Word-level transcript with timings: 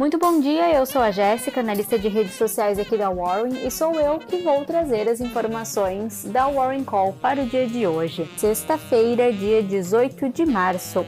Muito 0.00 0.16
bom 0.16 0.40
dia, 0.40 0.72
eu 0.72 0.86
sou 0.86 1.02
a 1.02 1.10
Jéssica, 1.10 1.60
analista 1.60 1.98
de 1.98 2.08
redes 2.08 2.32
sociais 2.32 2.78
aqui 2.78 2.96
da 2.96 3.10
Warren, 3.10 3.66
e 3.66 3.70
sou 3.70 4.00
eu 4.00 4.18
que 4.18 4.38
vou 4.38 4.64
trazer 4.64 5.06
as 5.06 5.20
informações 5.20 6.24
da 6.24 6.48
Warren 6.48 6.84
Call 6.84 7.12
para 7.20 7.42
o 7.42 7.46
dia 7.46 7.66
de 7.66 7.86
hoje, 7.86 8.26
sexta-feira, 8.38 9.30
dia 9.30 9.62
18 9.62 10.30
de 10.30 10.46
março. 10.46 11.04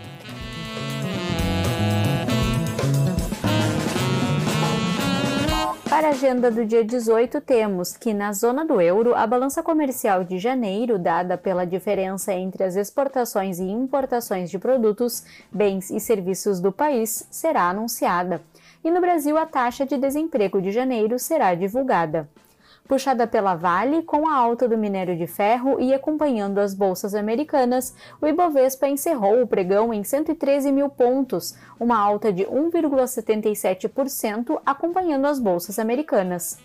Para 5.88 6.08
a 6.08 6.10
agenda 6.10 6.50
do 6.50 6.64
dia 6.66 6.84
18, 6.84 7.40
temos 7.40 7.96
que 7.96 8.12
na 8.12 8.32
zona 8.32 8.64
do 8.64 8.78
euro, 8.78 9.14
a 9.14 9.26
balança 9.26 9.62
comercial 9.62 10.22
de 10.22 10.38
janeiro, 10.38 10.98
dada 10.98 11.38
pela 11.38 11.64
diferença 11.64 12.34
entre 12.34 12.64
as 12.64 12.76
exportações 12.76 13.58
e 13.58 13.62
importações 13.62 14.50
de 14.50 14.58
produtos, 14.58 15.24
bens 15.50 15.90
e 15.90 15.98
serviços 15.98 16.60
do 16.60 16.70
país, 16.72 17.26
será 17.30 17.70
anunciada 17.70 18.42
e 18.84 18.90
no 18.90 19.00
Brasil 19.00 19.38
a 19.38 19.46
taxa 19.46 19.86
de 19.86 19.96
desemprego 19.96 20.60
de 20.60 20.70
janeiro 20.70 21.18
será 21.18 21.54
divulgada. 21.54 22.28
Puxada 22.86 23.26
pela 23.26 23.54
Vale, 23.54 24.02
com 24.02 24.28
a 24.28 24.34
alta 24.34 24.68
do 24.68 24.76
minério 24.76 25.16
de 25.16 25.26
ferro 25.26 25.80
e 25.80 25.94
acompanhando 25.94 26.58
as 26.58 26.74
bolsas 26.74 27.14
americanas, 27.14 27.94
o 28.20 28.26
Ibovespa 28.26 28.86
encerrou 28.88 29.40
o 29.40 29.46
pregão 29.46 29.94
em 29.94 30.02
113 30.02 30.72
mil 30.72 30.88
pontos, 30.88 31.56
uma 31.78 31.96
alta 31.96 32.32
de 32.32 32.44
1,77%, 32.44 34.60
acompanhando 34.66 35.26
as 35.26 35.38
bolsas 35.38 35.78
americanas. 35.78 36.58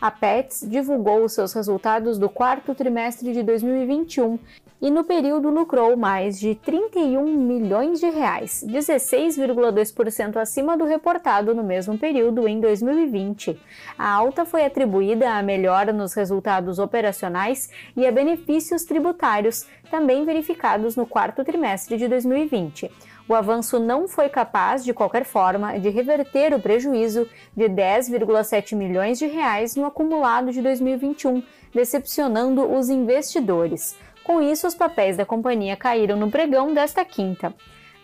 A 0.00 0.10
Pets 0.10 0.66
divulgou 0.68 1.24
os 1.24 1.32
seus 1.32 1.52
resultados 1.52 2.18
do 2.18 2.28
quarto 2.28 2.74
trimestre 2.74 3.32
de 3.32 3.42
2021 3.42 4.38
e 4.84 4.90
no 4.90 5.02
período 5.02 5.48
lucrou 5.48 5.96
mais 5.96 6.38
de 6.38 6.54
31 6.56 7.24
milhões 7.24 8.00
de 8.00 8.10
reais, 8.10 8.62
16,2% 8.68 10.36
acima 10.36 10.76
do 10.76 10.84
reportado 10.84 11.54
no 11.54 11.64
mesmo 11.64 11.96
período 11.96 12.46
em 12.46 12.60
2020. 12.60 13.58
A 13.96 14.10
alta 14.10 14.44
foi 14.44 14.64
atribuída 14.64 15.32
à 15.32 15.42
melhora 15.42 15.92
nos 15.92 16.12
resultados 16.12 16.78
operacionais 16.78 17.70
e 17.96 18.06
a 18.06 18.12
benefícios 18.12 18.84
tributários, 18.84 19.66
também 19.90 20.24
verificados 20.24 20.96
no 20.96 21.06
quarto 21.06 21.42
trimestre 21.44 21.96
de 21.96 22.06
2020 22.08 22.90
o 23.28 23.34
avanço 23.34 23.78
não 23.78 24.06
foi 24.06 24.28
capaz, 24.28 24.84
de 24.84 24.92
qualquer 24.92 25.24
forma, 25.24 25.78
de 25.78 25.88
reverter 25.88 26.52
o 26.52 26.60
prejuízo 26.60 27.26
de 27.56 27.64
10,7 27.64 28.76
milhões 28.76 29.18
de 29.18 29.26
reais 29.26 29.74
no 29.76 29.86
acumulado 29.86 30.52
de 30.52 30.60
2021, 30.60 31.42
decepcionando 31.72 32.70
os 32.70 32.90
investidores. 32.90 33.96
Com 34.22 34.42
isso, 34.42 34.66
os 34.66 34.74
papéis 34.74 35.16
da 35.16 35.24
companhia 35.24 35.76
caíram 35.76 36.16
no 36.16 36.30
pregão 36.30 36.74
desta 36.74 37.04
quinta. 37.04 37.54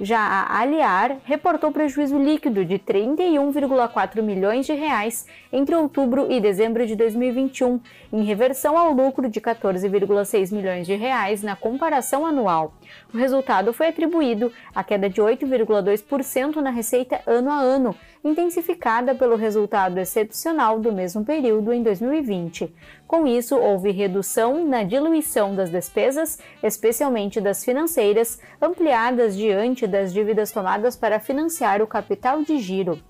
Já 0.03 0.19
a 0.19 0.61
Aliar 0.61 1.19
reportou 1.25 1.71
prejuízo 1.71 2.19
líquido 2.19 2.65
de 2.65 2.79
31,4 2.79 4.23
milhões 4.23 4.65
de 4.65 4.73
reais 4.73 5.27
entre 5.53 5.75
outubro 5.75 6.33
e 6.33 6.41
dezembro 6.41 6.87
de 6.87 6.97
2021, 6.97 7.79
em 8.11 8.23
reversão 8.23 8.79
ao 8.79 8.95
lucro 8.95 9.29
de 9.29 9.39
14,6 9.43 10.55
milhões 10.55 10.87
de 10.87 10.95
reais 10.95 11.43
na 11.43 11.55
comparação 11.55 12.25
anual. 12.25 12.73
O 13.13 13.19
resultado 13.19 13.75
foi 13.75 13.89
atribuído 13.89 14.51
à 14.75 14.83
queda 14.83 15.11
de 15.11 15.21
8,2% 15.21 16.57
na 16.57 16.71
receita 16.71 17.21
ano 17.27 17.51
a 17.51 17.59
ano, 17.59 17.95
intensificada 18.25 19.15
pelo 19.15 19.37
resultado 19.37 19.99
excepcional 19.99 20.81
do 20.81 20.91
mesmo 20.91 21.27
período 21.27 21.75
em 21.75 21.83
2020. 21.83 22.75
Com 23.11 23.27
isso, 23.27 23.57
houve 23.57 23.91
redução 23.91 24.65
na 24.65 24.85
diluição 24.85 25.53
das 25.53 25.69
despesas, 25.69 26.39
especialmente 26.63 27.41
das 27.41 27.65
financeiras, 27.65 28.39
ampliadas 28.63 29.37
diante 29.37 29.85
das 29.85 30.13
dívidas 30.13 30.53
tomadas 30.53 30.95
para 30.95 31.19
financiar 31.19 31.83
o 31.83 31.89
capital 31.89 32.45
de 32.45 32.61
giro. 32.61 33.03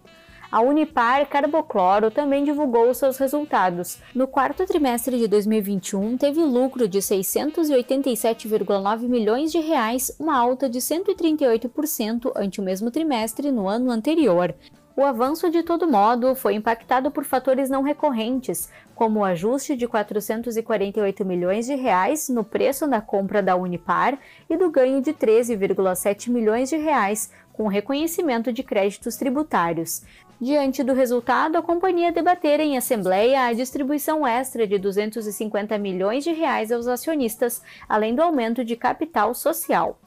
A 0.51 0.63
Unipar 0.63 1.29
Carbocloro 1.29 2.11
também 2.11 2.45
divulgou 2.45 2.95
seus 2.95 3.19
resultados. 3.19 3.99
No 4.15 4.27
quarto 4.27 4.65
trimestre 4.65 5.19
de 5.19 5.29
2021, 5.29 6.17
teve 6.17 6.41
lucro 6.41 6.89
de 6.89 7.01
687,9 7.01 9.01
milhões 9.01 9.53
de 9.53 9.59
reais, 9.59 10.17
uma 10.19 10.35
alta 10.35 10.67
de 10.67 10.79
138% 10.79 12.33
ante 12.35 12.59
o 12.59 12.65
mesmo 12.65 12.91
trimestre 12.91 13.53
no 13.53 13.69
ano 13.69 13.91
anterior. 13.91 14.55
O 15.01 15.05
avanço, 15.07 15.49
de 15.49 15.63
todo 15.63 15.91
modo, 15.91 16.35
foi 16.35 16.53
impactado 16.53 17.11
por 17.11 17.25
fatores 17.25 17.71
não 17.71 17.81
recorrentes, 17.81 18.69
como 18.95 19.21
o 19.21 19.25
ajuste 19.25 19.75
de 19.75 19.89
448 19.89 21.25
milhões 21.25 21.65
de 21.65 21.75
reais 21.75 22.29
no 22.29 22.45
preço 22.45 22.87
da 22.87 23.01
compra 23.01 23.43
da 23.43 23.57
Unipar 23.57 24.19
e 24.47 24.59
do 24.59 24.71
ganho 24.71 25.01
de 25.01 25.15
13,7 25.15 26.29
milhões 26.29 26.69
de 26.69 26.77
reais 26.77 27.33
com 27.51 27.67
reconhecimento 27.67 28.53
de 28.53 28.63
créditos 28.63 29.17
tributários. 29.17 30.03
Diante 30.39 30.85
do 30.85 30.93
resultado, 30.93 31.57
a 31.57 31.63
companhia 31.63 32.13
debater 32.13 32.61
em 32.61 32.77
assembleia 32.77 33.47
a 33.47 33.55
distribuição 33.55 34.27
extra 34.27 34.67
de 34.67 34.77
250 34.77 35.79
milhões 35.79 36.25
de 36.25 36.33
reais 36.33 36.71
aos 36.71 36.87
acionistas, 36.87 37.63
além 37.89 38.15
do 38.15 38.21
aumento 38.21 38.63
de 38.63 38.77
capital 38.77 39.33
social. 39.35 39.99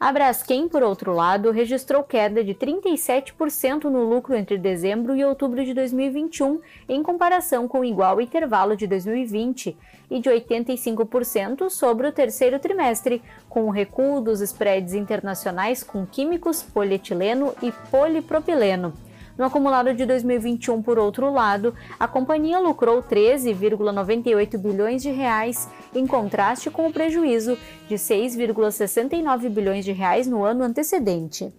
A 0.00 0.12
Braskem, 0.12 0.68
por 0.68 0.82
outro 0.82 1.12
lado, 1.12 1.50
registrou 1.50 2.04
queda 2.04 2.44
de 2.44 2.54
37% 2.54 3.84
no 3.84 4.04
lucro 4.04 4.34
entre 4.34 4.56
dezembro 4.56 5.16
e 5.16 5.24
outubro 5.24 5.64
de 5.64 5.74
2021, 5.74 6.60
em 6.88 7.02
comparação 7.02 7.66
com 7.66 7.80
o 7.80 7.84
igual 7.84 8.20
intervalo 8.20 8.76
de 8.76 8.86
2020, 8.86 9.76
e 10.10 10.20
de 10.20 10.30
85% 10.30 11.68
sobre 11.68 12.06
o 12.06 12.12
terceiro 12.12 12.58
trimestre, 12.58 13.22
com 13.48 13.64
o 13.64 13.70
recuo 13.70 14.20
dos 14.20 14.40
spreads 14.40 14.94
internacionais 14.94 15.82
com 15.82 16.06
químicos, 16.06 16.62
polietileno 16.62 17.54
e 17.62 17.72
polipropileno. 17.90 19.07
No 19.38 19.44
acumulado 19.44 19.94
de 19.94 20.04
2021, 20.04 20.82
por 20.82 20.98
outro 20.98 21.32
lado, 21.32 21.72
a 21.98 22.08
companhia 22.08 22.58
lucrou 22.58 23.00
13,98 23.00 24.58
bilhões 24.58 25.00
de 25.00 25.10
reais, 25.10 25.68
em 25.94 26.08
contraste 26.08 26.68
com 26.72 26.88
o 26.88 26.92
prejuízo 26.92 27.56
de 27.88 27.94
6,69 27.94 29.48
bilhões 29.48 29.84
de 29.84 29.92
reais 29.92 30.26
no 30.26 30.42
ano 30.42 30.64
antecedente. 30.64 31.54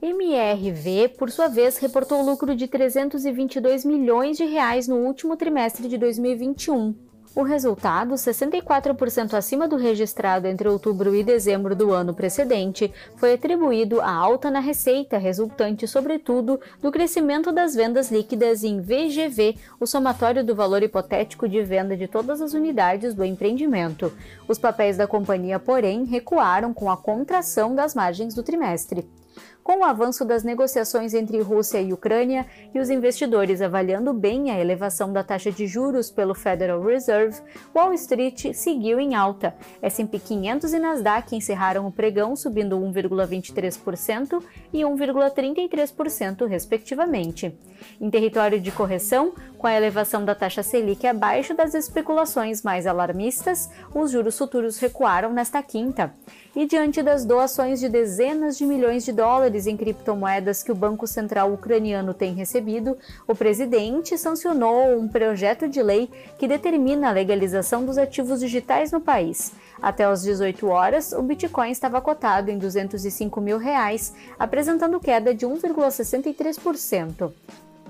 MRV, 0.00 1.08
por 1.18 1.28
sua 1.32 1.48
vez, 1.48 1.78
reportou 1.78 2.22
lucro 2.22 2.54
de 2.54 2.68
322 2.68 3.84
milhões 3.84 4.36
de 4.36 4.44
reais 4.44 4.86
no 4.86 4.98
último 4.98 5.36
trimestre 5.36 5.88
de 5.88 5.98
2021. 5.98 6.94
O 7.38 7.44
resultado, 7.44 8.14
64% 8.14 9.34
acima 9.34 9.68
do 9.68 9.76
registrado 9.76 10.48
entre 10.48 10.68
outubro 10.68 11.14
e 11.14 11.22
dezembro 11.22 11.76
do 11.76 11.92
ano 11.92 12.12
precedente, 12.12 12.92
foi 13.14 13.34
atribuído 13.34 14.00
à 14.00 14.10
alta 14.10 14.50
na 14.50 14.58
receita, 14.58 15.18
resultante, 15.18 15.86
sobretudo, 15.86 16.58
do 16.82 16.90
crescimento 16.90 17.52
das 17.52 17.76
vendas 17.76 18.10
líquidas 18.10 18.64
em 18.64 18.80
VGV, 18.80 19.54
o 19.78 19.86
somatório 19.86 20.44
do 20.44 20.52
valor 20.52 20.82
hipotético 20.82 21.48
de 21.48 21.62
venda 21.62 21.96
de 21.96 22.08
todas 22.08 22.42
as 22.42 22.54
unidades 22.54 23.14
do 23.14 23.24
empreendimento. 23.24 24.12
Os 24.48 24.58
papéis 24.58 24.96
da 24.96 25.06
companhia, 25.06 25.60
porém, 25.60 26.06
recuaram 26.06 26.74
com 26.74 26.90
a 26.90 26.96
contração 26.96 27.72
das 27.72 27.94
margens 27.94 28.34
do 28.34 28.42
trimestre. 28.42 29.08
Com 29.68 29.80
o 29.80 29.84
avanço 29.84 30.24
das 30.24 30.44
negociações 30.44 31.12
entre 31.12 31.42
Rússia 31.42 31.78
e 31.78 31.92
Ucrânia 31.92 32.46
e 32.74 32.80
os 32.80 32.88
investidores 32.88 33.60
avaliando 33.60 34.14
bem 34.14 34.50
a 34.50 34.58
elevação 34.58 35.12
da 35.12 35.22
taxa 35.22 35.52
de 35.52 35.66
juros 35.66 36.10
pelo 36.10 36.34
Federal 36.34 36.82
Reserve, 36.82 37.38
Wall 37.76 37.92
Street 37.92 38.54
seguiu 38.54 38.98
em 38.98 39.14
alta. 39.14 39.54
S&P 39.82 40.20
500 40.20 40.72
e 40.72 40.78
Nasdaq 40.78 41.36
encerraram 41.36 41.86
o 41.86 41.92
pregão 41.92 42.34
subindo 42.34 42.78
1,23% 42.78 44.42
e 44.72 44.78
1,33% 44.78 46.46
respectivamente. 46.46 47.54
Em 48.00 48.08
território 48.08 48.58
de 48.58 48.72
correção, 48.72 49.34
com 49.58 49.66
a 49.66 49.74
elevação 49.74 50.24
da 50.24 50.34
taxa 50.34 50.62
Selic 50.62 51.06
abaixo 51.06 51.52
das 51.52 51.74
especulações 51.74 52.62
mais 52.62 52.86
alarmistas, 52.86 53.68
os 53.94 54.12
juros 54.12 54.38
futuros 54.38 54.78
recuaram 54.78 55.30
nesta 55.30 55.62
quinta. 55.62 56.14
E 56.58 56.66
diante 56.66 57.04
das 57.04 57.24
doações 57.24 57.78
de 57.78 57.88
dezenas 57.88 58.58
de 58.58 58.66
milhões 58.66 59.04
de 59.04 59.12
dólares 59.12 59.68
em 59.68 59.76
criptomoedas 59.76 60.60
que 60.60 60.72
o 60.72 60.74
Banco 60.74 61.06
Central 61.06 61.52
ucraniano 61.52 62.12
tem 62.12 62.34
recebido, 62.34 62.98
o 63.28 63.32
presidente 63.32 64.18
sancionou 64.18 64.98
um 64.98 65.06
projeto 65.06 65.68
de 65.68 65.80
lei 65.80 66.10
que 66.36 66.48
determina 66.48 67.10
a 67.10 67.12
legalização 67.12 67.86
dos 67.86 67.96
ativos 67.96 68.40
digitais 68.40 68.90
no 68.90 69.00
país. 69.00 69.52
Até 69.80 70.04
às 70.04 70.24
18 70.24 70.66
horas, 70.66 71.12
o 71.12 71.22
Bitcoin 71.22 71.70
estava 71.70 72.00
cotado 72.00 72.50
em 72.50 72.58
205 72.58 73.40
mil 73.40 73.56
reais, 73.56 74.12
apresentando 74.36 74.98
queda 74.98 75.32
de 75.32 75.46
1,63%. 75.46 77.30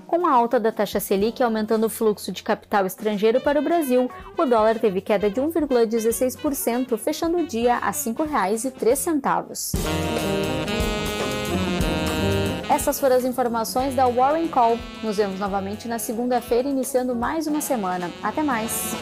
Com 0.09 0.25
a 0.25 0.31
alta 0.31 0.59
da 0.59 0.71
taxa 0.71 0.99
Selic 0.99 1.43
aumentando 1.43 1.85
o 1.85 1.89
fluxo 1.89 2.31
de 2.31 2.41
capital 2.41 2.83
estrangeiro 2.83 3.39
para 3.39 3.59
o 3.59 3.63
Brasil, 3.63 4.09
o 4.35 4.43
dólar 4.43 4.79
teve 4.79 5.01
queda 5.01 5.29
de 5.29 5.39
1,16%, 5.39 6.97
fechando 6.97 7.37
o 7.37 7.45
dia 7.45 7.75
a 7.75 7.91
R$ 7.91 7.91
5,03. 7.91 9.75
Essas 12.67 12.99
foram 12.99 13.17
as 13.17 13.23
informações 13.23 13.93
da 13.93 14.07
Warren 14.07 14.47
Call. 14.47 14.79
Nos 15.03 15.17
vemos 15.17 15.39
novamente 15.39 15.87
na 15.87 15.99
segunda-feira, 15.99 16.67
iniciando 16.67 17.15
mais 17.15 17.45
uma 17.45 17.61
semana. 17.61 18.09
Até 18.23 18.41
mais! 18.41 18.95